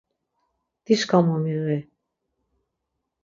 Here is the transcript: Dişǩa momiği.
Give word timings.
Dişǩa 0.85 1.19
momiği. 1.25 1.79